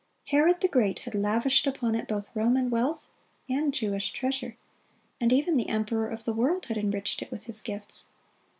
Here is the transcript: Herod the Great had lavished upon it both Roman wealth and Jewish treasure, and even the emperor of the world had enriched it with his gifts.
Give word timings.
Herod 0.29 0.61
the 0.61 0.67
Great 0.67 0.97
had 1.01 1.13
lavished 1.13 1.67
upon 1.67 1.93
it 1.93 2.07
both 2.07 2.35
Roman 2.35 2.71
wealth 2.71 3.07
and 3.47 3.71
Jewish 3.71 4.09
treasure, 4.11 4.57
and 5.19 5.31
even 5.31 5.57
the 5.57 5.69
emperor 5.69 6.07
of 6.07 6.23
the 6.23 6.33
world 6.33 6.65
had 6.65 6.77
enriched 6.79 7.21
it 7.21 7.29
with 7.29 7.43
his 7.43 7.61
gifts. 7.61 8.07